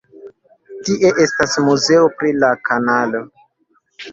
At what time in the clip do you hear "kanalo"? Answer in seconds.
2.71-3.23